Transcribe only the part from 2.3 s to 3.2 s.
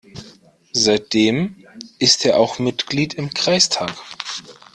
auch Mitglied